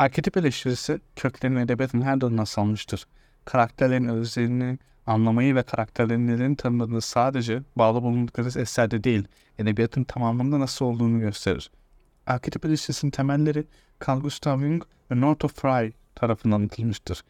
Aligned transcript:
Arketip 0.00 0.36
eleştirisi 0.36 1.00
köklerini 1.16 1.60
edebiyatın 1.60 2.02
her 2.02 2.20
dalına 2.20 2.46
salmıştır. 2.46 3.06
Karakterlerin 3.44 4.08
özelliğini 4.08 4.78
anlamayı 5.06 5.54
ve 5.54 5.62
karakterlerin 5.62 6.54
tanımladığını 6.54 7.00
sadece 7.00 7.62
bağlı 7.76 8.02
bulundukları 8.02 8.60
eserde 8.60 9.04
değil, 9.04 9.28
edebiyatın 9.58 10.04
tamamında 10.04 10.60
nasıl 10.60 10.84
olduğunu 10.84 11.20
gösterir. 11.20 11.70
Arketip 12.26 12.64
eleştirisinin 12.64 13.10
temelleri 13.10 13.64
Carl 14.08 14.20
Gustav 14.20 14.60
Jung 14.60 14.84
ve 15.10 15.20
Northrop 15.20 15.52
Frye 15.52 15.92
tarafından 16.14 16.56
anlatılmıştır. 16.56 17.22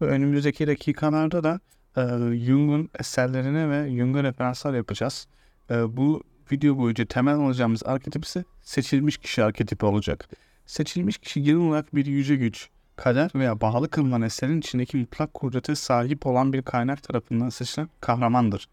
Ve 0.00 0.06
önümüzdeki 0.06 0.66
dakikalarda 0.66 1.44
da 1.44 1.60
e, 1.96 2.02
Jung'un 2.36 2.90
eserlerine 2.98 3.70
ve 3.70 3.96
Jung'a 3.96 4.22
referanslar 4.22 4.74
yapacağız. 4.74 5.26
E, 5.70 5.96
bu 5.96 6.22
video 6.52 6.78
boyunca 6.78 7.04
temel 7.04 7.34
alacağımız 7.34 7.82
arketip 7.84 8.24
ise 8.24 8.44
seçilmiş 8.62 9.18
kişi 9.18 9.44
arketipi 9.44 9.86
olacak. 9.86 10.28
Seçilmiş 10.66 11.18
kişi 11.18 11.42
genel 11.42 11.60
olarak 11.60 11.94
bir 11.94 12.06
yüce 12.06 12.36
güç, 12.36 12.68
kader 12.96 13.30
veya 13.34 13.60
bağlı 13.60 13.88
kılınan 13.88 14.22
eserin 14.22 14.58
içindeki 14.58 14.96
mutlak 14.96 15.34
kudrete 15.34 15.74
sahip 15.74 16.26
olan 16.26 16.52
bir 16.52 16.62
kaynak 16.62 17.02
tarafından 17.02 17.48
seçilen 17.48 17.88
kahramandır. 18.00 18.68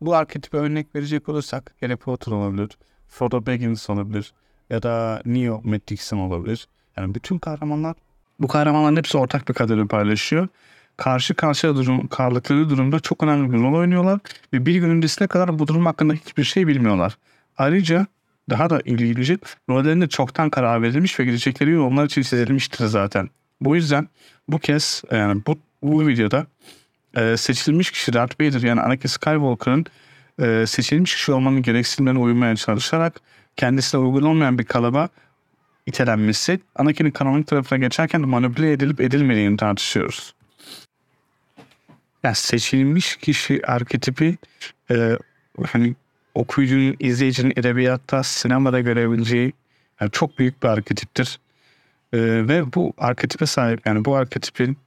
Bu 0.00 0.14
arketipe 0.14 0.56
örnek 0.56 0.94
verecek 0.94 1.28
olursak 1.28 1.74
Harry 1.80 1.96
Potter 1.96 2.32
olabilir, 2.32 2.78
Frodo 3.08 3.46
Baggins 3.46 3.90
olabilir 3.90 4.32
ya 4.70 4.82
da 4.82 5.22
Neo 5.24 5.62
Matt 5.64 6.12
olabilir. 6.12 6.68
Yani 6.96 7.14
bütün 7.14 7.38
kahramanlar 7.38 7.96
bu 8.40 8.48
kahramanların 8.48 8.96
hepsi 8.96 9.18
ortak 9.18 9.48
bir 9.48 9.54
kaderi 9.54 9.86
paylaşıyor. 9.86 10.48
Karşı 10.96 11.34
karşıya 11.34 11.76
durum, 11.76 12.06
kaldıkları 12.06 12.70
durumda 12.70 13.00
çok 13.00 13.22
önemli 13.22 13.52
bir 13.52 13.58
rol 13.58 13.78
oynuyorlar 13.78 14.20
ve 14.52 14.66
bir 14.66 14.74
gün 14.74 14.90
öncesine 14.90 15.28
kadar 15.28 15.58
bu 15.58 15.66
durum 15.66 15.86
hakkında 15.86 16.14
hiçbir 16.14 16.44
şey 16.44 16.66
bilmiyorlar. 16.66 17.18
Ayrıca 17.58 18.06
daha 18.50 18.70
da 18.70 18.80
ilginci 18.84 19.38
rollerinde 19.68 20.08
çoktan 20.08 20.50
karar 20.50 20.82
verilmiş 20.82 21.20
ve 21.20 21.24
gidecekleri 21.24 21.78
onlar 21.78 22.04
için 22.04 22.22
çizilmiştir 22.22 22.86
zaten. 22.86 23.28
Bu 23.60 23.76
yüzden 23.76 24.08
bu 24.48 24.58
kez 24.58 25.02
yani 25.10 25.42
bu, 25.46 25.58
bu 25.82 26.06
videoda 26.06 26.46
e, 27.16 27.36
seçilmiş 27.36 27.90
kişi 27.90 28.12
Darth 28.12 28.40
Vader 28.40 28.60
yani 28.60 28.80
Anakin 28.80 29.08
Skywalker'ın 29.08 29.86
e, 30.42 30.66
seçilmiş 30.66 31.14
kişi 31.14 31.32
olmanın 31.32 31.62
gereksinimlerine 31.62 32.20
uymaya 32.20 32.56
çalışarak 32.56 33.20
kendisine 33.56 34.00
uygun 34.00 34.22
olmayan 34.22 34.58
bir 34.58 34.64
kalıba 34.64 35.08
itelenmesi 35.86 36.60
Anakin'in 36.76 37.10
karanlık 37.10 37.46
tarafına 37.46 37.78
geçerken 37.78 38.20
manipüle 38.20 38.72
edilip 38.72 39.00
edilmediğini 39.00 39.56
tartışıyoruz. 39.56 40.34
Yani 42.22 42.34
seçilmiş 42.34 43.16
kişi 43.16 43.66
arketipi 43.66 44.38
e, 44.90 45.18
hani 45.66 45.94
okuyucunun, 46.34 46.96
izleyicinin 47.00 47.52
edebiyatta, 47.56 48.22
sinemada 48.22 48.80
görebileceği 48.80 49.52
yani 50.00 50.10
çok 50.10 50.38
büyük 50.38 50.62
bir 50.62 50.68
arketiptir. 50.68 51.38
E, 52.12 52.18
ve 52.48 52.72
bu 52.74 52.92
arketipe 52.98 53.46
sahip 53.46 53.86
yani 53.86 54.04
bu 54.04 54.14
arketipin 54.14 54.78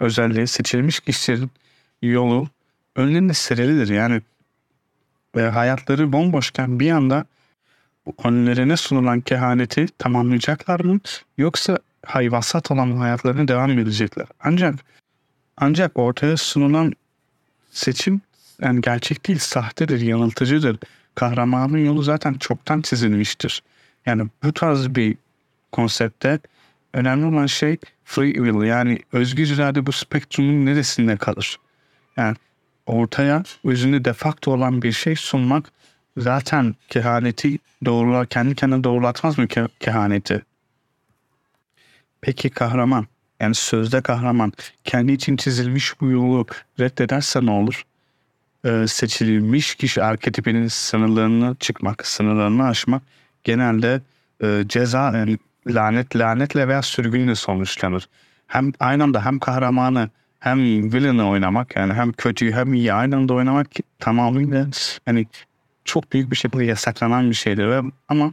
özelliği 0.00 0.46
seçilmiş 0.46 1.00
kişilerin 1.00 1.50
yolu 2.02 2.48
önlerinde 2.96 3.34
serilidir. 3.34 3.88
Yani 3.88 4.22
ve 5.36 5.50
hayatları 5.50 6.12
bomboşken 6.12 6.80
bir 6.80 6.90
anda 6.90 7.24
önlerine 8.24 8.76
sunulan 8.76 9.20
kehaneti 9.20 9.86
tamamlayacaklar 9.98 10.80
mı? 10.80 11.00
Yoksa 11.38 11.78
hayvasat 12.06 12.70
olan 12.70 12.96
hayatlarına 12.96 13.48
devam 13.48 13.70
edecekler. 13.70 14.26
Ancak 14.40 14.74
ancak 15.56 15.98
ortaya 15.98 16.36
sunulan 16.36 16.92
seçim 17.70 18.20
yani 18.62 18.80
gerçek 18.80 19.28
değil, 19.28 19.38
sahtedir, 19.38 20.00
yanıltıcıdır. 20.00 20.78
Kahramanın 21.14 21.78
yolu 21.78 22.02
zaten 22.02 22.34
çoktan 22.34 22.80
çizilmiştir. 22.82 23.62
Yani 24.06 24.28
bu 24.42 24.52
tarz 24.52 24.94
bir 24.94 25.16
konsepte 25.72 26.38
önemli 26.92 27.26
olan 27.26 27.46
şey 27.46 27.76
free 28.04 28.34
will 28.34 28.62
yani 28.62 28.98
özgür 29.12 29.46
irade 29.46 29.86
bu 29.86 29.92
spektrumun 29.92 30.66
neresinde 30.66 31.16
kalır? 31.16 31.58
Yani 32.16 32.36
ortaya 32.86 33.42
özünde 33.64 34.04
defakto 34.04 34.50
olan 34.52 34.82
bir 34.82 34.92
şey 34.92 35.16
sunmak 35.16 35.72
zaten 36.16 36.74
kehaneti 36.88 37.58
doğrular, 37.84 38.26
kendi 38.26 38.54
kendine 38.54 38.84
doğrulatmaz 38.84 39.38
mı 39.38 39.44
ke- 39.44 39.68
kehaneti? 39.80 40.42
Peki 42.20 42.50
kahraman, 42.50 43.06
yani 43.40 43.54
sözde 43.54 44.00
kahraman 44.00 44.52
kendi 44.84 45.12
için 45.12 45.36
çizilmiş 45.36 46.00
bu 46.00 46.10
yolu 46.10 46.46
reddederse 46.80 47.46
ne 47.46 47.50
olur? 47.50 47.84
Ee, 48.64 48.86
seçilmiş 48.86 49.74
kişi 49.74 50.02
arketipinin 50.02 50.68
sınırlarını 50.68 51.56
çıkmak, 51.60 52.06
sınırlarını 52.06 52.66
aşmak 52.66 53.02
genelde 53.44 54.00
e, 54.42 54.64
ceza, 54.66 55.16
yani 55.16 55.38
lanet, 55.66 56.16
lanetle 56.16 56.68
veya 56.68 56.82
sürgünle 56.82 57.34
sonuçlanır. 57.34 58.08
Hem 58.46 58.72
aynı 58.80 59.02
anda 59.02 59.24
hem 59.24 59.38
kahramanı 59.38 60.10
hem 60.40 60.58
villain'ı 60.92 61.28
oynamak 61.28 61.76
yani 61.76 61.92
hem 61.92 62.12
kötüyü 62.12 62.52
hem 62.52 62.74
iyi 62.74 62.92
aynı 62.92 63.16
anda 63.16 63.34
oynamak 63.34 63.66
tamamıyla 63.98 64.66
hani 65.04 65.26
çok 65.84 66.12
büyük 66.12 66.30
bir 66.30 66.36
şekilde 66.36 66.64
yasaklanan 66.64 67.30
bir 67.30 67.34
şeydir 67.34 67.66
ve 67.68 67.80
ama 68.08 68.32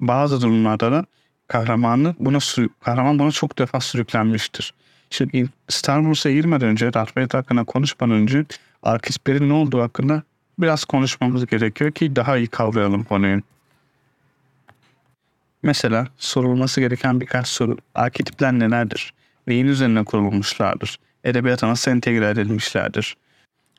bazı 0.00 0.42
durumlarda 0.42 0.92
da 0.92 1.04
kahramanı 1.48 2.14
buna 2.18 2.38
kahraman 2.84 3.18
buna 3.18 3.30
çok 3.30 3.58
defa 3.58 3.80
sürüklenmiştir. 3.80 4.74
Şimdi 5.10 5.48
Star 5.68 6.00
Wars'a 6.00 6.30
girmeden 6.30 6.68
önce, 6.68 6.92
Darth 6.92 7.16
Vader 7.16 7.38
hakkında 7.38 7.64
konuşmadan 7.64 8.14
önce 8.14 8.44
arketiplerin 8.86 9.48
ne 9.48 9.52
olduğu 9.52 9.82
hakkında 9.82 10.22
biraz 10.58 10.84
konuşmamız 10.84 11.46
gerekiyor 11.46 11.92
ki 11.92 12.16
daha 12.16 12.36
iyi 12.36 12.46
kavrayalım 12.46 13.04
konuyu. 13.04 13.42
Mesela 15.62 16.08
sorulması 16.18 16.80
gereken 16.80 17.20
birkaç 17.20 17.48
soru. 17.48 17.76
Arketipler 17.94 18.52
nelerdir? 18.52 19.12
Neyin 19.46 19.66
üzerine 19.66 20.04
kurulmuşlardır? 20.04 20.98
Edebiyata 21.24 21.68
nasıl 21.68 21.90
entegre 21.90 22.30
edilmişlerdir? 22.30 23.16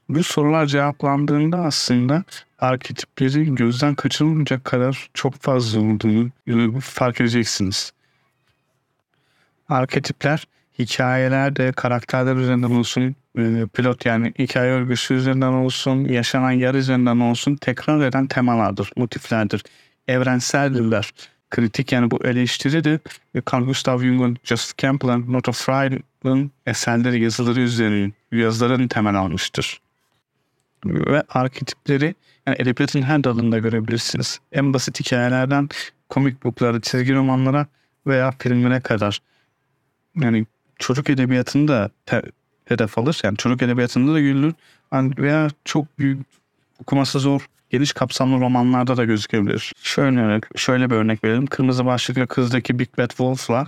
Bu 0.10 0.24
sorular 0.24 0.66
cevaplandığında 0.66 1.58
aslında 1.58 2.24
arketiplerin 2.60 3.56
gözden 3.56 3.96
kaçırılmayacak 3.96 4.66
kadar 4.66 5.10
çok 5.14 5.36
fazla 5.36 5.80
olduğunu 5.80 6.80
fark 6.80 7.22
edeceksiniz. 7.22 7.92
Arketipler 9.70 10.48
hikayelerde, 10.80 11.72
karakterler 11.72 12.36
üzerinden 12.36 12.72
olsun, 12.72 13.16
e, 13.38 13.66
pilot 13.74 14.06
yani 14.06 14.34
hikaye 14.40 14.72
örgüsü 14.72 15.14
üzerinden 15.14 15.54
olsun, 15.54 16.06
yaşanan 16.06 16.52
yer 16.52 16.74
üzerinden 16.74 17.20
olsun 17.20 17.56
tekrar 17.56 18.06
eden 18.06 18.28
temalardır, 18.28 18.92
motiflerdir, 18.96 19.64
evrenseldirler. 20.08 21.14
Kritik 21.50 21.92
yani 21.92 22.12
bu 22.12 22.26
eleştiri 22.26 22.84
de 22.84 23.00
Carl 23.52 23.64
Gustav 23.64 24.00
Jung'un, 24.00 24.38
Joseph 24.44 24.78
Campbell'ın, 24.78 25.34
Otto 25.34 25.52
Frey'ın 25.52 26.52
eserleri, 26.66 27.22
yazıları 27.24 27.60
üzerine 27.60 28.12
yazıların 28.32 28.88
temel 28.88 29.16
almıştır 29.16 29.82
ve 30.86 31.24
arketipleri 31.30 32.16
yani 32.48 32.56
edebiyatın 32.60 33.02
her 33.02 33.24
dalında 33.24 33.60
görebilirsiniz. 33.60 34.40
En 34.52 34.74
basit 34.74 35.00
hikayelerden 35.00 35.70
komik 36.10 36.44
booklara, 36.44 36.82
çizgi 36.82 37.16
romanlara 37.16 37.68
veya 38.08 38.34
filmlere 38.40 38.80
kadar. 38.80 39.22
Yani 40.16 40.46
çocuk 40.80 41.10
edebiyatında 41.10 41.90
te- 42.06 42.32
hedef 42.66 42.98
alır. 42.98 43.20
Yani 43.24 43.38
çocuk 43.38 43.62
edebiyatında 43.62 44.14
da 44.14 44.20
görülür. 44.20 44.54
Yani 44.94 45.14
veya 45.18 45.48
çok 45.66 46.00
büyük 46.00 46.26
okuması 46.82 47.20
zor 47.20 47.48
geniş 47.70 47.94
kapsamlı 47.94 48.42
romanlarda 48.42 48.98
da 48.98 49.06
gözükebilir. 49.06 49.74
Şöyle, 49.82 50.42
şöyle 50.56 50.90
bir 50.90 50.96
örnek 50.96 51.24
verelim. 51.24 51.46
Kırmızı 51.46 51.86
Başlıklı 51.86 52.28
Kız'daki 52.28 52.80
Big 52.80 52.90
Bad 52.98 53.10
Wolf'la 53.10 53.68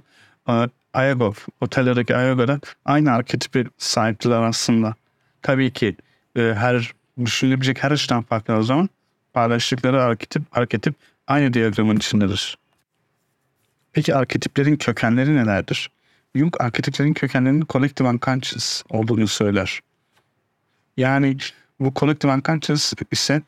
e, 0.49 0.69
Ayagov, 0.93 1.33
Otello'daki 1.61 2.15
Ayagov'da 2.15 2.59
aynı 2.85 3.11
arketipi 3.11 3.65
sahiptiler 3.77 4.41
aslında. 4.41 4.95
Tabii 5.41 5.71
ki 5.71 5.95
e, 6.35 6.41
her 6.41 6.93
düşünülebilecek 7.25 7.83
her 7.83 7.91
açıdan 7.91 8.21
farklı 8.21 8.53
o 8.53 8.63
zaman 8.63 8.89
paylaştıkları 9.33 10.03
arketip, 10.03 10.43
arketip 10.51 10.95
aynı 11.27 11.53
diyagramın 11.53 11.95
içindedir. 11.95 12.57
Peki 13.93 14.15
arketiplerin 14.15 14.75
kökenleri 14.75 15.35
nelerdir? 15.35 15.89
Jung 16.35 16.53
arketiplerin 16.59 17.13
kökenlerinin 17.13 17.65
collective 17.69 18.07
unconscious 18.07 18.83
olduğunu 18.89 19.27
söyler. 19.27 19.79
Yani 20.97 21.37
bu 21.79 21.93
collective 21.95 22.31
unconscious 22.31 22.93
ise 23.11 23.41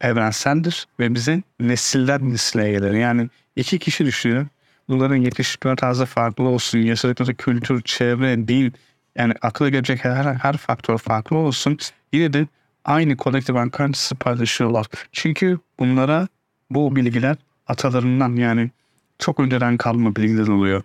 evrenseldir 0.00 0.86
ve 1.00 1.14
bize 1.14 1.42
nesilden 1.60 2.30
nesile 2.30 2.70
gelir. 2.70 2.92
Yani 2.92 3.28
iki 3.56 3.78
kişi 3.78 4.06
düşünün. 4.06 4.48
Bunların 4.88 5.16
yetişme 5.16 5.76
tarzı 5.76 6.06
farklı 6.06 6.44
olsun, 6.44 6.78
yaşadıkları 6.78 7.34
kültür, 7.34 7.82
çevre, 7.82 8.48
dil 8.48 8.70
yani 9.16 9.34
akla 9.42 9.68
gelecek 9.68 10.04
her, 10.04 10.34
her 10.34 10.56
faktör 10.56 10.98
farklı 10.98 11.36
olsun. 11.36 11.78
Yine 12.12 12.32
de 12.32 12.46
aynı 12.84 13.16
kolektif 13.16 13.56
unconscious'ı 13.56 14.14
paylaşıyorlar. 14.14 14.86
Çünkü 15.12 15.58
bunlara 15.78 16.28
bu 16.70 16.96
bilgiler 16.96 17.36
atalarından 17.66 18.36
yani 18.36 18.70
çok 19.18 19.40
önceden 19.40 19.76
kalma 19.76 20.16
bilgiler 20.16 20.48
oluyor. 20.48 20.82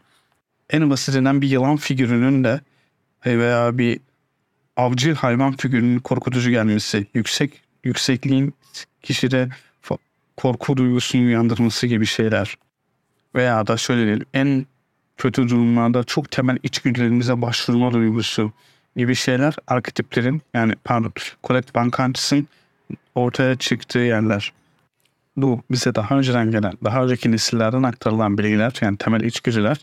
En 0.70 0.90
basitinden 0.90 1.42
bir 1.42 1.48
yılan 1.48 1.78
figürünün 1.78 2.44
de 2.44 2.62
veya 3.26 3.78
bir 3.78 4.00
avcı 4.78 5.14
hayvan 5.14 5.56
figürünün 5.56 6.00
korkutucu 6.00 6.50
gelmesi, 6.50 7.08
yüksek 7.14 7.62
yüksekliğin 7.84 8.54
kişide 9.02 9.50
korku 10.38 10.78
duygusunu 10.78 11.26
uyandırması 11.26 11.88
gibi 11.88 12.06
şeyler. 12.06 12.58
Veya 13.36 13.68
da 13.68 13.78
şöyle 13.78 14.06
diyelim 14.06 14.26
en 14.34 14.66
kötü 15.18 15.50
durumlarda 15.50 16.04
çok 16.04 16.32
temel 16.32 16.58
içgüdülerimize 16.64 17.42
başvurma 17.42 17.94
duygusu 17.94 18.52
gibi 18.96 19.16
şeyler 19.16 19.56
arketiplerin 19.68 20.42
yani 20.54 20.74
pardon 20.84 21.12
Colette 21.44 21.74
Bankantis'in 21.74 22.48
ortaya 23.16 23.56
çıktığı 23.56 24.00
yerler. 24.00 24.54
Bu 25.38 25.62
bize 25.72 25.96
daha 25.96 26.18
önceden 26.18 26.52
gelen, 26.52 26.74
daha 26.84 27.04
önceki 27.04 27.32
nesillerden 27.32 27.84
aktarılan 27.84 28.38
bilgiler 28.38 28.74
yani 28.82 28.98
temel 28.98 29.22
içgüdüler 29.22 29.78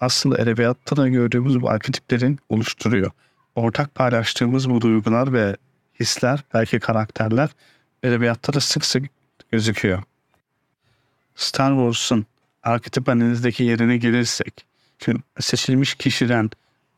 aslında 0.00 0.38
edebiyatta 0.38 0.96
da 0.96 1.08
gördüğümüz 1.08 1.60
bu 1.60 1.70
arketiplerin 1.70 2.38
oluşturuyor. 2.48 3.10
Ortak 3.54 3.94
paylaştığımız 3.94 4.70
bu 4.70 4.80
duygular 4.80 5.32
ve 5.32 5.56
hisler, 6.00 6.44
belki 6.54 6.80
karakterler 6.80 7.50
edebiyatta 8.02 8.52
da 8.52 8.60
sık 8.60 8.84
sık 8.84 9.04
gözüküyor. 9.52 10.02
Star 11.36 11.70
Wars'un 11.70 12.26
arketip 12.62 13.08
analizdeki 13.08 13.64
yerine 13.64 13.96
gelirsek, 13.96 14.66
seçilmiş 15.40 15.94
kişiden, 15.94 16.50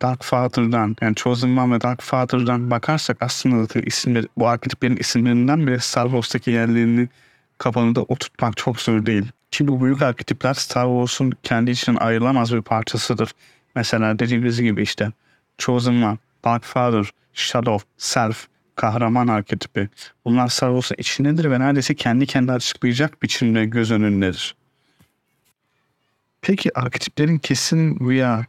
Dark 0.02 0.22
Father'dan 0.22 0.96
yani 1.00 1.14
Chosen 1.14 1.56
One 1.56 1.74
ve 1.74 1.80
Dark 1.80 2.00
Father'dan 2.02 2.70
bakarsak 2.70 3.16
aslında 3.20 3.80
isimleri, 3.80 4.26
bu 4.36 4.48
arketiplerin 4.48 4.96
isimlerinden 4.96 5.66
bile 5.66 5.78
Star 5.78 6.04
Wars'taki 6.04 6.50
yerlerini 6.50 7.08
kafanında 7.58 8.02
oturtmak 8.02 8.56
çok 8.56 8.80
zor 8.80 9.06
değil. 9.06 9.32
Ki 9.52 9.68
bu 9.68 9.84
büyük 9.84 10.02
arketipler 10.02 10.54
Star 10.54 10.84
Wars'un 10.84 11.32
kendi 11.42 11.70
için 11.70 11.96
ayrılamaz 11.96 12.54
bir 12.54 12.62
parçasıdır. 12.62 13.30
Mesela 13.74 14.18
dediğimiz 14.18 14.62
gibi 14.62 14.82
işte 14.82 15.12
Chosen 15.58 16.02
One, 16.02 16.18
Dark 16.44 16.64
Father, 16.64 17.10
Shadow, 17.32 17.88
Self, 17.98 18.46
kahraman 18.76 19.28
arketipi. 19.28 19.88
Bunlar 20.24 20.48
Star 20.48 20.68
Wars'un 20.68 20.96
içindedir 20.98 21.50
ve 21.50 21.60
neredeyse 21.60 21.94
kendi 21.94 22.26
kendine 22.26 22.52
açıklayacak 22.52 23.22
biçimde 23.22 23.64
göz 23.64 23.90
önündedir. 23.90 24.54
Peki 26.42 26.78
arketiplerin 26.78 27.38
kesin 27.38 28.08
veya 28.08 28.46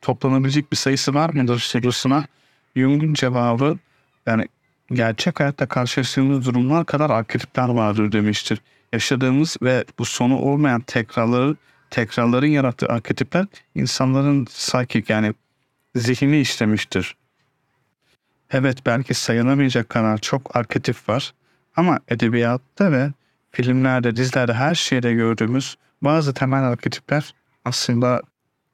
toplanabilecek 0.00 0.72
bir 0.72 0.76
sayısı 0.76 1.14
var 1.14 1.30
mıdır 1.30 1.58
sorusuna 1.58 2.26
Jung'un 2.76 3.14
cevabı 3.14 3.78
yani 4.26 4.48
gerçek 4.92 5.40
hayatta 5.40 5.66
karşılaştığımız 5.66 6.46
durumlar 6.46 6.86
kadar 6.86 7.10
arketipler 7.10 7.68
vardır 7.68 8.12
demiştir. 8.12 8.60
Yaşadığımız 8.92 9.56
ve 9.62 9.84
bu 9.98 10.04
sonu 10.04 10.38
olmayan 10.38 10.80
tekrarları 10.80 11.56
tekrarların 11.90 12.46
yarattığı 12.46 12.86
arketipler 12.86 13.46
insanların 13.74 14.44
psychic 14.44 15.12
yani 15.12 15.34
zihni 15.94 16.40
işlemiştir. 16.40 17.16
Evet 18.50 18.86
belki 18.86 19.14
sayılamayacak 19.14 19.88
kadar 19.88 20.18
çok 20.18 20.56
arketip 20.56 21.08
var 21.08 21.34
ama 21.76 22.00
edebiyatta 22.08 22.92
ve 22.92 23.10
filmlerde, 23.50 24.16
dizilerde 24.16 24.52
her 24.54 24.74
şeyde 24.74 25.12
gördüğümüz 25.12 25.76
bazı 26.02 26.34
temel 26.34 26.62
arketipler 26.62 27.34
aslında 27.64 28.22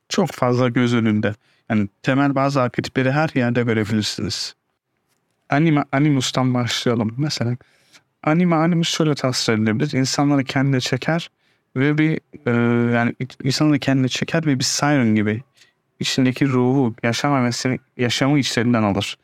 çok 0.08 0.30
fazla 0.30 0.68
göz 0.68 0.94
önünde. 0.94 1.34
Yani 1.70 1.88
temel 2.02 2.34
bazı 2.34 2.60
arketipleri 2.60 3.12
her 3.12 3.30
yerde 3.34 3.62
görebilirsiniz. 3.62 4.54
Anime, 5.50 5.84
animus'tan 5.92 6.54
başlayalım. 6.54 7.14
Mesela 7.18 7.56
anime 8.26 8.56
animus 8.56 8.88
şöyle 8.88 9.14
tasvir 9.14 9.54
edilebilir. 9.54 9.92
İnsanları 9.92 10.44
kendine 10.44 10.80
çeker 10.80 11.30
ve 11.76 11.98
bir 11.98 12.20
e, 12.46 12.50
yani 12.94 13.14
insanları 13.44 13.78
kendine 13.78 14.08
çeker 14.08 14.46
ve 14.46 14.58
bir 14.58 14.64
siren 14.64 15.14
gibi 15.14 15.42
içindeki 16.00 16.48
ruhu, 16.48 16.94
yaşam 17.02 17.44
ve 17.44 17.78
yaşamı 17.96 18.38
içlerinden 18.38 18.82
alır. 18.82 19.18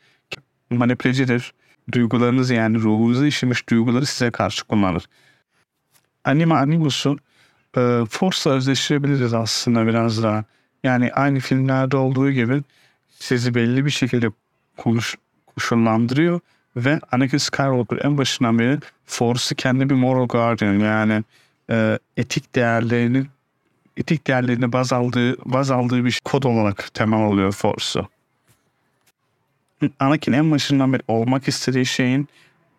Manipülecidir. 0.69 1.53
Duygularınızı 1.91 2.53
yani 2.53 2.77
ruhunuzu 2.77 3.25
işlemiş 3.25 3.69
duyguları 3.69 4.05
size 4.05 4.31
karşı 4.31 4.65
kullanır. 4.65 5.05
Anime 6.23 6.55
animus'u 6.55 7.17
e, 7.77 7.99
Force'la 8.09 8.55
özdeştirebiliriz 8.55 9.33
aslında 9.33 9.87
biraz 9.87 10.23
daha. 10.23 10.43
Yani 10.83 11.13
aynı 11.13 11.39
filmlerde 11.39 11.97
olduğu 11.97 12.31
gibi 12.31 12.61
sizi 13.09 13.55
belli 13.55 13.85
bir 13.85 13.89
şekilde 13.89 14.31
konuş, 14.77 15.15
koşullandırıyor 15.45 16.39
ve 16.75 16.99
Anakin 17.11 17.37
Skywalker 17.37 17.99
en 18.05 18.17
başından 18.17 18.59
beri 18.59 18.79
Force'u 19.05 19.55
kendi 19.55 19.89
bir 19.89 19.95
moral 19.95 20.27
guardian 20.27 20.79
yani 20.79 21.23
e, 21.69 21.99
etik 22.17 22.55
değerlerini 22.55 23.25
etik 23.97 24.27
değerlerini 24.27 24.73
baz 24.73 24.93
aldığı 24.93 25.37
baz 25.45 25.71
aldığı 25.71 26.05
bir 26.05 26.21
kod 26.23 26.43
olarak 26.43 26.93
temel 26.93 27.19
oluyor 27.19 27.51
Force'u. 27.51 28.07
Anakin 29.99 30.33
en 30.33 30.51
başından 30.51 30.93
beri 30.93 31.01
olmak 31.07 31.47
istediği 31.47 31.85
şeyin 31.85 32.27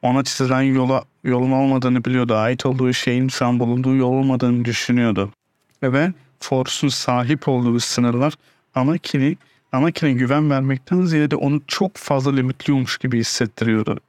ona 0.02 0.24
çizilen 0.24 0.62
yola, 0.62 1.04
yolun 1.24 1.52
olmadığını 1.52 2.04
biliyordu. 2.04 2.34
Ait 2.34 2.66
olduğu 2.66 2.92
şeyin 2.92 3.28
şu 3.28 3.46
an 3.46 3.60
bulunduğu 3.60 3.96
yol 3.96 4.12
olmadığını 4.12 4.64
düşünüyordu. 4.64 5.32
Ve 5.82 6.12
Force'un 6.40 6.88
sahip 6.88 7.48
olduğu 7.48 7.80
sınırlar 7.80 8.34
Anakin'i 8.74 9.36
Anakin'e 9.72 10.12
güven 10.12 10.50
vermekten 10.50 11.02
ziyade 11.02 11.36
onu 11.36 11.62
çok 11.66 11.96
fazla 11.96 12.34
limitliyormuş 12.34 12.98
gibi 12.98 13.18
hissettiriyordu. 13.18 14.00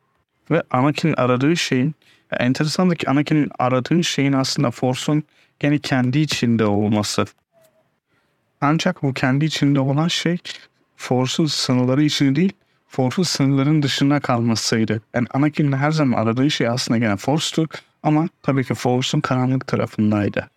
Ve 0.52 0.64
Anakin'in 0.72 1.14
aradığı 1.14 1.58
şeyin 1.58 1.96
enteresan 2.32 2.90
ki 2.90 3.10
Anakin'in 3.10 3.52
aradığı 3.60 4.04
şeyin 4.04 4.34
aslında 4.34 4.72
Force'un 4.72 5.24
gene 5.60 5.80
kendi 5.80 6.20
içinde 6.20 6.66
olması. 6.66 7.26
Ancak 8.62 9.04
bu 9.04 9.14
kendi 9.14 9.46
içinde 9.46 9.80
olan 9.80 10.08
şey 10.08 10.38
Force'un 10.96 11.46
sınırları 11.46 12.04
içinde 12.04 12.36
değil, 12.36 12.54
Force'un 12.88 13.24
sınırların 13.24 13.82
dışında 13.82 14.20
kalmasıydı. 14.20 15.02
Yani 15.14 15.28
Anakin'in 15.34 15.72
her 15.72 15.92
zaman 15.92 16.22
aradığı 16.22 16.52
şey 16.52 16.68
aslında 16.68 16.98
gene 16.98 17.18
Force'tu 17.18 17.68
ama 18.04 18.30
tabii 18.44 18.64
ki 18.64 18.74
Force'un 18.74 19.22
karanlık 19.22 19.68
tarafındaydı. 19.68 20.50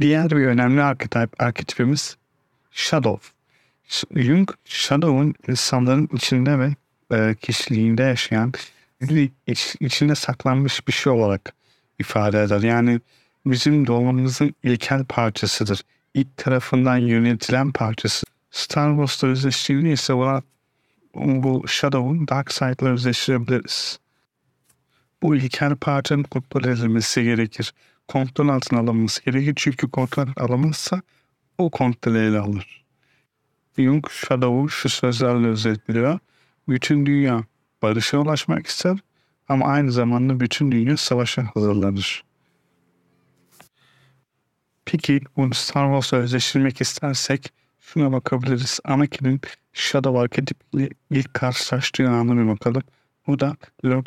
Diğer 0.00 0.30
bir 0.30 0.46
önemli 0.46 0.82
arketip, 0.82 1.42
arketipimiz 1.42 2.16
Shadow. 2.70 3.28
Jung, 4.14 4.50
Shadow'un 4.64 5.34
insanların 5.48 6.08
içinde 6.12 6.58
ve 6.58 6.74
e, 7.12 7.34
kişiliğinde 7.40 8.02
yaşayan 8.02 8.52
iç, 9.46 9.76
içinde 9.80 10.14
saklanmış 10.14 10.88
bir 10.88 10.92
şey 10.92 11.12
olarak 11.12 11.52
ifade 11.98 12.42
eder. 12.42 12.60
Yani 12.60 13.00
bizim 13.46 13.86
doğumumuzun 13.86 14.54
ilkel 14.62 15.04
parçasıdır. 15.04 15.82
İlk 16.14 16.36
tarafından 16.36 16.96
yönetilen 16.96 17.72
parçası. 17.72 18.26
Star 18.50 18.90
Wars'ta 18.90 19.26
özdeşliğini 19.26 19.92
ise 19.92 20.16
buna 20.16 20.42
bu 21.14 21.68
Shadow'un 21.68 22.28
Dark 22.28 22.52
Side'la 22.52 22.88
özdeştirebiliriz. 22.88 23.98
Bu 25.22 25.36
ilkel 25.36 25.76
parçanın 25.76 26.22
kontrol 26.22 26.64
edilmesi 26.64 27.22
gerekir 27.24 27.72
kontrol 28.08 28.48
altına 28.48 28.78
alınması 28.80 29.24
gerekir. 29.24 29.52
Çünkü 29.56 29.90
kontrol 29.90 30.28
alınmazsa 30.36 31.02
o 31.58 31.70
kontrol 31.70 32.14
ele 32.14 32.38
alır. 32.38 32.84
Jung 33.78 34.10
Shadow'u 34.10 34.68
şu 34.68 34.88
sözlerle 34.88 35.46
özetliyor. 35.46 36.18
Bütün 36.68 37.06
dünya 37.06 37.44
barışa 37.82 38.18
ulaşmak 38.18 38.66
ister 38.66 38.98
ama 39.48 39.66
aynı 39.66 39.92
zamanda 39.92 40.40
bütün 40.40 40.72
dünya 40.72 40.96
savaşa 40.96 41.50
hazırlanır. 41.54 42.24
Peki 44.84 45.20
bunu 45.36 45.54
Star 45.54 45.86
Wars'a 45.86 46.16
özleştirmek 46.16 46.80
istersek 46.80 47.52
şuna 47.80 48.12
bakabiliriz. 48.12 48.80
Anakin'in 48.84 49.40
Shadow 49.72 50.20
arketipiyle 50.20 50.88
ilk 51.10 51.34
karşılaştığı 51.34 52.08
anı 52.08 52.36
bir 52.36 52.48
bakalım. 52.48 52.82
Bu 53.26 53.40
da 53.40 53.56
Lord 53.84 54.06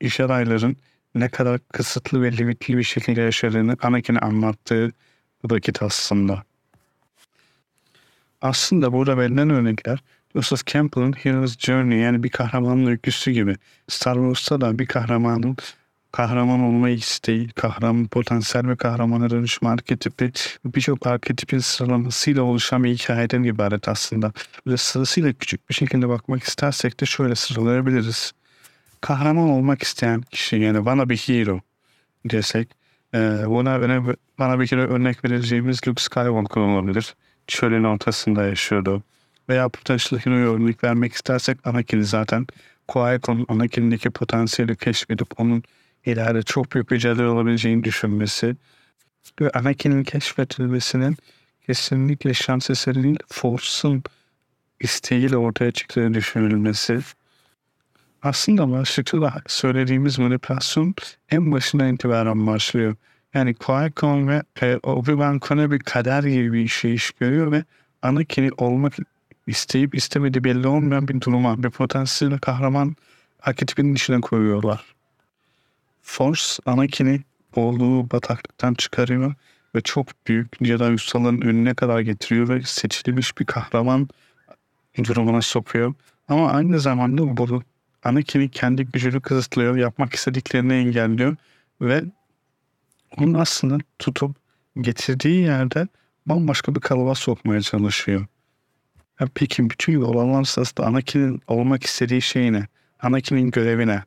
iş 0.00 0.20
adayların 0.20 0.76
ne 1.14 1.28
kadar 1.28 1.60
kısıtlı 1.72 2.22
ve 2.22 2.36
limitli 2.36 2.78
bir 2.78 2.82
şekilde 2.82 3.20
yaşadığını 3.20 3.76
Anakin'e 3.82 4.18
anlattığı 4.18 4.92
vakit 5.44 5.82
aslında. 5.82 6.42
Aslında 8.40 8.92
burada 8.92 9.18
verilen 9.18 9.50
örnekler 9.50 10.02
Joseph 10.34 10.66
Campbell'ın 10.66 11.12
Hero's 11.12 11.58
Journey 11.58 11.98
yani 11.98 12.22
bir 12.22 12.28
kahramanın 12.28 12.86
öyküsü 12.86 13.30
gibi. 13.30 13.56
Star 13.88 14.14
Wars'ta 14.14 14.60
da 14.60 14.78
bir 14.78 14.86
kahramanın 14.86 15.56
kahraman 16.12 16.60
olma 16.60 16.88
isteği, 16.88 17.48
kahraman 17.48 18.06
potansiyel 18.06 18.68
ve 18.68 18.76
kahramana 18.76 19.30
dönüşme 19.30 19.68
arketipi 19.68 20.32
birçok 20.64 21.06
arketipin 21.06 21.58
sıralamasıyla 21.58 22.42
oluşan 22.42 22.84
bir 22.84 22.94
hikayeden 22.94 23.42
ibaret 23.42 23.88
aslında. 23.88 24.32
Böyle 24.66 24.76
sırasıyla 24.76 25.32
küçük 25.32 25.68
bir 25.68 25.74
şekilde 25.74 26.08
bakmak 26.08 26.42
istersek 26.42 27.00
de 27.00 27.06
şöyle 27.06 27.34
sıralayabiliriz 27.34 28.32
kahraman 29.00 29.48
olmak 29.48 29.82
isteyen 29.82 30.22
kişi 30.22 30.56
yani 30.56 30.84
bana 30.84 31.08
bir 31.08 31.16
hero 31.16 31.60
desek 32.24 32.68
e, 33.14 33.18
buna 33.46 34.02
bana 34.38 34.60
bir 34.60 34.66
kere 34.66 34.86
örnek 34.86 35.24
vereceğimiz 35.24 35.88
Luke 35.88 36.02
Skywalker 36.02 36.60
olabilir. 36.60 37.14
Çölün 37.46 37.84
ortasında 37.84 38.44
yaşıyordu. 38.44 39.02
Veya 39.48 39.68
Potential 39.68 40.20
Hero'ya 40.20 40.52
örnek 40.52 40.84
vermek 40.84 41.12
istersek 41.12 41.66
Anakin'i 41.66 42.04
zaten 42.04 42.46
Qui-Gon 42.88 43.44
Anakin'deki 43.48 44.10
potansiyeli 44.10 44.76
keşfedip 44.76 45.40
onun 45.40 45.62
ileride 46.06 46.42
çok 46.42 46.72
büyük 46.72 46.90
bir 46.90 46.98
cadı 46.98 47.28
olabileceğini 47.28 47.84
düşünmesi 47.84 48.56
ve 49.40 49.50
Anakin'in 49.50 50.04
keşfedilmesinin 50.04 51.16
kesinlikle 51.66 52.34
şans 52.34 52.70
eseri 52.70 53.02
değil 53.02 53.18
Force'un 53.28 54.02
isteğiyle 54.80 55.36
ortaya 55.36 55.70
çıktığı 55.70 56.14
düşünülmesi 56.14 57.00
aslında 58.22 58.70
başlıkta 58.70 59.20
da 59.22 59.34
söylediğimiz 59.46 60.18
manipülasyon 60.18 60.94
en 61.30 61.52
başından 61.52 61.94
itibaren 61.94 62.46
başlıyor. 62.46 62.96
Yani 63.34 63.54
Qui-Gon 63.54 64.28
ve 64.28 64.42
e, 64.60 64.74
Obi-Wan 64.76 65.40
Kenobi 65.40 65.78
kader 65.78 66.22
gibi 66.22 66.52
bir 66.52 66.68
şey 66.68 66.94
iş 66.94 67.10
görüyor 67.10 67.52
ve 67.52 67.64
Anakin'i 68.02 68.50
olmak 68.58 68.94
isteyip 69.46 69.94
istemediği 69.94 70.44
belli 70.44 70.66
olmayan 70.68 71.08
bir 71.08 71.20
duruma, 71.20 71.62
bir 71.62 71.70
potansiyel 71.70 72.38
kahraman 72.38 72.96
arketipinin 73.42 73.94
içine 73.94 74.20
koyuyorlar. 74.20 74.94
Force 76.02 76.44
Anakin'i 76.66 77.20
olduğu 77.56 78.10
bataklıktan 78.10 78.74
çıkarıyor 78.74 79.34
ve 79.74 79.80
çok 79.80 80.06
büyük 80.26 80.64
Jedi 80.64 80.84
ustaların 80.84 81.40
önüne 81.40 81.74
kadar 81.74 82.00
getiriyor 82.00 82.48
ve 82.48 82.62
seçilmiş 82.62 83.38
bir 83.38 83.44
kahraman 83.44 84.08
durumuna 85.04 85.42
sokuyor. 85.42 85.94
Ama 86.28 86.50
aynı 86.50 86.80
zamanda 86.80 87.36
bu 87.36 87.62
Anakin'i 88.04 88.48
kendi 88.50 88.84
gücünü 88.84 89.20
kısıtlıyor, 89.20 89.76
yapmak 89.76 90.14
istediklerini 90.14 90.72
engelliyor 90.72 91.36
ve 91.80 92.04
onun 93.18 93.34
aslında 93.34 93.78
tutup 93.98 94.36
getirdiği 94.80 95.40
yerde 95.40 95.88
bambaşka 96.26 96.74
bir 96.74 96.80
kalıba 96.80 97.14
sokmaya 97.14 97.60
çalışıyor. 97.60 98.26
Peki 99.34 99.70
bütün 99.70 100.00
olanlar 100.00 100.44
sırasında 100.44 100.86
Anakin'in 100.86 101.42
olmak 101.48 101.84
istediği 101.84 102.22
şey 102.22 102.52
ne? 102.52 102.66
Anakin'in 103.00 103.50
görevi 103.50 103.86
ne? 103.86 104.02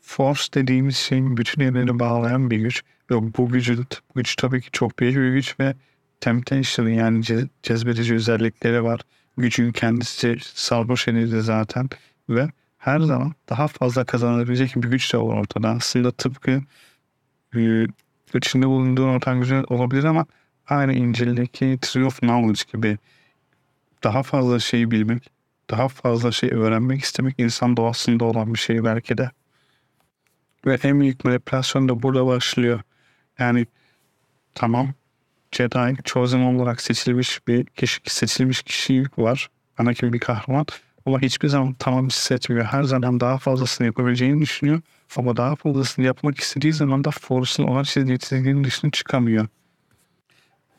Force 0.00 0.42
dediğimiz 0.54 0.96
şeyin 0.96 1.36
bütün 1.36 1.62
evreni 1.62 1.98
bağlayan 1.98 2.50
bir 2.50 2.58
güç. 2.58 2.82
Ve 3.10 3.14
bu 3.36 3.48
gücü, 3.48 3.78
bu 3.78 4.14
güç 4.14 4.36
tabii 4.36 4.60
ki 4.60 4.68
çok 4.72 4.98
büyük 4.98 5.16
bir 5.16 5.32
güç 5.32 5.60
ve 5.60 5.74
temptation 6.20 6.88
yani 6.88 7.18
ce- 7.18 7.48
cezbedici 7.62 8.14
özellikleri 8.14 8.84
var. 8.84 9.00
Gücün 9.36 9.72
kendisi 9.72 10.36
sarhoş 10.42 11.08
edildi 11.08 11.40
zaten 11.40 11.88
ve 12.28 12.48
her 12.78 13.00
zaman 13.00 13.34
daha 13.48 13.68
fazla 13.68 14.04
kazanabilecek 14.04 14.76
bir 14.76 14.88
güç 14.88 15.12
de 15.14 15.18
var 15.18 15.36
ortada. 15.36 15.68
Aslında 15.68 16.10
tıpkı 16.10 16.62
e, 17.56 17.86
içinde 18.34 18.66
bulunduğun 18.66 19.08
ortam 19.08 19.40
güzel 19.40 19.64
olabilir 19.68 20.04
ama 20.04 20.26
aynı 20.68 20.92
İncil'deki 20.92 21.78
Tree 21.82 22.04
of 22.04 22.20
Knowledge 22.20 22.60
gibi 22.72 22.98
daha 24.04 24.22
fazla 24.22 24.58
şey 24.58 24.90
bilmek, 24.90 25.30
daha 25.70 25.88
fazla 25.88 26.32
şey 26.32 26.50
öğrenmek 26.52 27.02
istemek 27.02 27.34
insan 27.38 27.76
doğasında 27.76 28.24
olan 28.24 28.54
bir 28.54 28.58
şey 28.58 28.84
belki 28.84 29.18
de. 29.18 29.30
Ve 30.66 30.78
en 30.82 31.00
büyük 31.00 31.24
manipülasyon 31.24 31.88
da 31.88 32.02
burada 32.02 32.26
başlıyor. 32.26 32.80
Yani 33.38 33.66
tamam 34.54 34.94
Jedi 35.52 35.96
Chosen 36.04 36.40
olarak 36.40 36.80
seçilmiş 36.80 37.48
bir 37.48 37.64
kişi, 37.64 38.00
seçilmiş 38.06 38.62
kişi 38.62 39.04
var. 39.18 39.50
Anakin 39.78 40.12
bir 40.12 40.18
kahraman. 40.18 40.66
Ama 41.06 41.22
hiçbir 41.22 41.48
zaman 41.48 41.74
tamam 41.78 42.06
hissetmiyor. 42.06 42.64
Her 42.64 42.82
zaman 42.82 43.20
daha 43.20 43.38
fazlasını 43.38 43.86
yapabileceğini 43.86 44.40
düşünüyor. 44.40 44.80
Ama 45.16 45.36
daha 45.36 45.56
fazlasını 45.56 46.04
yapmak 46.04 46.38
istediği 46.38 46.72
zaman 46.72 47.04
da 47.04 47.10
Force'un 47.10 47.66
ona 47.66 47.84
çizdiğinin 47.84 48.64
dışına 48.64 48.90
çıkamıyor. 48.90 49.46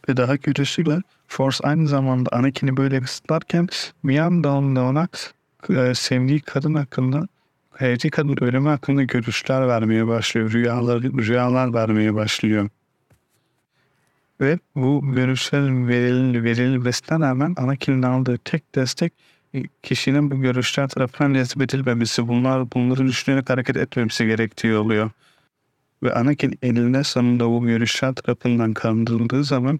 Ve 0.09 0.17
daha 0.17 0.37
kötüsüyle 0.37 1.01
Force 1.27 1.57
aynı 1.63 1.87
zamanda 1.87 2.29
Anakin'i 2.31 2.77
böyle 2.77 3.01
kısıtlarken 3.01 3.67
bir 4.03 4.13
yandan 4.13 4.75
da 4.75 4.83
ona 4.83 5.07
e, 5.69 5.93
sevdiği 5.93 6.39
kadın 6.39 6.73
hakkında 6.73 7.27
sevdiği 7.79 8.11
kadın 8.11 8.37
ölümü 8.41 8.69
hakkında 8.69 9.03
görüşler 9.03 9.67
vermeye 9.67 10.07
başlıyor. 10.07 10.51
Rüyalar, 10.51 11.01
rüyalar 11.01 11.73
vermeye 11.73 12.13
başlıyor. 12.15 12.69
Ve 14.41 14.59
bu 14.75 15.11
görüşler 15.15 15.87
veril, 15.87 16.43
verilmesine 16.43 17.19
rağmen 17.19 17.53
Anakin'in 17.57 18.01
aldığı 18.01 18.37
tek 18.37 18.75
destek 18.75 19.13
e, 19.53 19.63
kişinin 19.83 20.31
bu 20.31 20.41
görüşler 20.41 20.87
tarafından 20.87 21.33
cezbedilmemesi, 21.33 22.27
bunlar 22.27 22.71
bunları 22.71 23.07
düşünerek 23.07 23.49
hareket 23.49 23.77
etmemesi 23.77 24.25
gerektiği 24.25 24.75
oluyor. 24.75 25.11
Ve 26.03 26.13
Anakin 26.13 26.59
elinde 26.61 27.03
sonunda 27.03 27.49
bu 27.49 27.65
görüşler 27.65 28.13
tarafından 28.13 28.73
kandırıldığı 28.73 29.43
zaman 29.43 29.79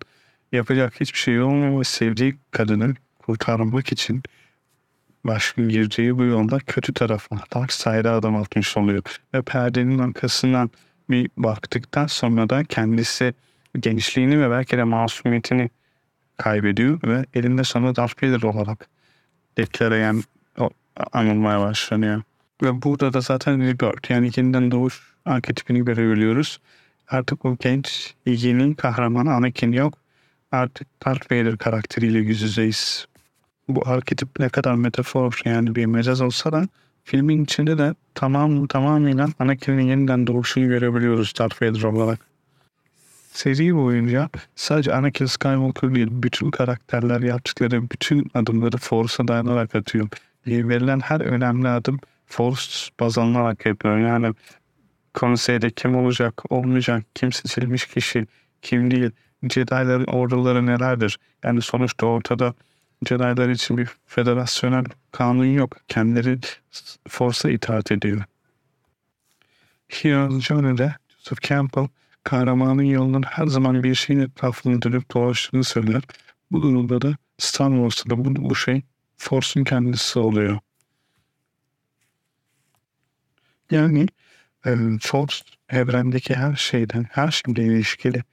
yapacak 0.51 1.01
hiçbir 1.01 1.19
şey 1.19 1.41
olmuyor 1.41 1.79
ve 1.79 1.83
sevdiği 1.83 2.35
kadını 2.51 2.95
kurtarmak 3.19 3.91
için 3.91 4.23
başka 5.23 5.61
gireceği 5.61 6.17
bu 6.17 6.23
yolda 6.23 6.59
kötü 6.59 6.93
tarafa, 6.93 7.37
dark 7.55 7.73
side'a 7.73 8.17
adım 8.17 8.35
atmış 8.35 8.77
oluyor. 8.77 9.03
Ve 9.33 9.41
perdenin 9.41 9.99
arkasından 9.99 10.69
bir 11.09 11.29
baktıktan 11.37 12.07
sonra 12.07 12.49
da 12.49 12.63
kendisi 12.63 13.33
gençliğini 13.79 14.41
ve 14.41 14.49
belki 14.49 14.77
de 14.77 14.83
masumiyetini 14.83 15.69
kaybediyor 16.37 16.99
ve 17.03 17.25
elinde 17.33 17.63
sonra 17.63 17.95
Darth 17.95 18.23
Vader 18.23 18.41
olarak 18.41 18.87
deklarayan 19.57 20.23
anılmaya 21.13 21.59
başlanıyor. 21.59 22.21
Ve 22.63 22.81
burada 22.81 23.13
da 23.13 23.21
zaten 23.21 23.61
Rebirth 23.61 24.11
yani 24.11 24.31
yeniden 24.37 24.71
doğuş 24.71 25.14
arketipini 25.25 25.85
görebiliyoruz. 25.85 26.59
Artık 27.07 27.45
o 27.45 27.57
genç 27.59 28.13
ilginin 28.25 28.73
kahramanı 28.73 29.33
Anakin 29.33 29.71
yok. 29.71 29.97
Artık 30.51 30.87
Darth 31.05 31.31
Vader 31.31 31.57
karakteriyle 31.57 32.19
yüz 32.19 32.41
yüzeyiz. 32.41 33.07
Bu 33.69 33.87
arketip 33.89 34.39
ne 34.39 34.49
kadar 34.49 34.75
metafor 34.75 35.41
yani 35.45 35.75
bir 35.75 35.85
mecaz 35.85 36.21
olsa 36.21 36.51
da 36.51 36.67
filmin 37.03 37.43
içinde 37.43 37.77
de 37.77 37.95
tamam 38.13 38.67
tamamıyla 38.67 39.27
Anakin'in 39.39 39.87
yeniden 39.87 40.27
doğuşunu 40.27 40.67
görebiliyoruz 40.67 41.33
Darth 41.39 41.61
Vader 41.61 41.83
olarak. 41.83 42.19
Seri 43.31 43.75
boyunca 43.75 44.29
sadece 44.55 44.93
Anakin 44.93 45.25
Skywalker 45.25 45.95
değil 45.95 46.07
bütün 46.11 46.51
karakterler 46.51 47.21
yaptıkları 47.21 47.89
bütün 47.89 48.31
adımları 48.33 48.77
Force'a 48.77 49.27
dayanarak 49.27 49.75
atıyor. 49.75 50.07
Verilen 50.47 50.99
her 50.99 51.21
önemli 51.21 51.67
adım 51.67 51.99
Force 52.25 52.91
baz 52.99 53.17
alınarak 53.17 53.65
yapıyor. 53.65 53.97
Yani 53.97 54.33
konseyde 55.15 55.69
kim 55.69 55.95
olacak, 55.95 56.51
olmayacak, 56.51 57.03
kim 57.15 57.31
seçilmiş 57.31 57.85
kişi, 57.85 58.27
kim 58.61 58.91
değil, 58.91 59.11
Jedi'ların 59.43 60.05
orduları 60.05 60.65
nelerdir? 60.65 61.19
Yani 61.43 61.61
sonuçta 61.61 62.05
ortada 62.05 62.53
Jedi'lar 63.07 63.49
için 63.49 63.77
bir 63.77 63.89
federasyonel 64.05 64.85
kanun 65.11 65.45
yok. 65.45 65.77
Kendileri 65.87 66.39
Force'a 67.09 67.51
itaat 67.51 67.91
ediyor. 67.91 68.23
Hero's 69.87 70.43
Journey'de 70.43 70.95
Joseph 71.09 71.41
Campbell 71.41 71.87
kahramanın 72.23 72.83
yolunun 72.83 73.23
her 73.23 73.47
zaman 73.47 73.83
bir 73.83 73.95
şeyin 73.95 74.19
etrafında 74.19 74.81
dönüp 74.81 75.13
dolaştığını 75.13 75.63
söyler. 75.63 76.01
Bu 76.51 76.61
durumda 76.61 77.01
da 77.01 77.17
Star 77.37 77.69
Wars'ta 77.69 78.09
da 78.09 78.25
bu, 78.25 78.49
bu 78.49 78.55
şey 78.55 78.81
Force'un 79.17 79.63
kendisi 79.63 80.19
oluyor. 80.19 80.59
Yani 83.71 84.07
Force 85.01 85.35
evrendeki 85.69 86.35
her 86.35 86.55
şeyden, 86.55 87.05
her 87.11 87.31
şeyle 87.31 87.63
ilişkili 87.63 88.23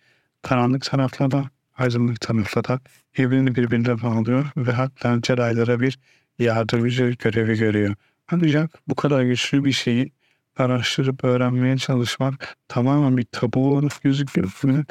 karanlık 0.42 0.84
taraflara, 0.84 1.50
aydınlık 1.78 2.20
taraflara 2.20 2.80
evreni 3.16 3.54
birbirine 3.54 4.02
bağlıyor 4.02 4.46
ve 4.56 4.72
hatta 4.72 5.20
Jedi'lara 5.26 5.80
bir 5.80 5.98
yardımcı 6.38 7.16
görevi 7.18 7.58
görüyor. 7.58 7.94
Ancak 8.32 8.70
bu 8.88 8.94
kadar 8.94 9.22
güçlü 9.22 9.64
bir 9.64 9.72
şeyi 9.72 10.12
araştırıp 10.56 11.24
öğrenmeye 11.24 11.76
çalışmak 11.76 12.56
tamamen 12.68 13.16
bir 13.16 13.24
tabu 13.32 13.74
olarak 13.74 14.02
gözüküyor 14.02 14.52
ve 14.64 14.84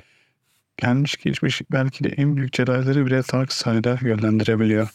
gelmiş 0.78 1.16
geçmiş 1.16 1.62
belki 1.72 2.04
de 2.04 2.10
en 2.10 2.38
büyük 2.38 2.56
Jedi'ları 2.56 3.06
bile 3.06 3.22
Dark 3.34 3.54
Side'a 3.54 3.98
yönlendirebiliyor. 4.02 4.90